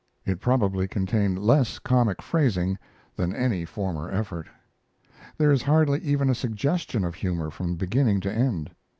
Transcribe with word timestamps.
It 0.25 0.39
probably 0.41 0.87
contained 0.87 1.37
less 1.37 1.77
comic 1.77 2.23
phrasing 2.23 2.79
than 3.15 3.35
any 3.35 3.65
former 3.65 4.09
effort. 4.09 4.47
There 5.37 5.51
is 5.51 5.61
hardly 5.61 5.99
even 5.99 6.27
a 6.27 6.33
suggestion 6.33 7.03
of 7.03 7.13
humor 7.13 7.51
from 7.51 7.75
beginning 7.75 8.19
to 8.21 8.33
end. 8.33 8.71